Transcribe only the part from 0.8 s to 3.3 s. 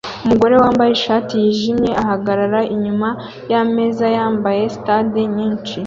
ishati yijimye ahagarara inyuma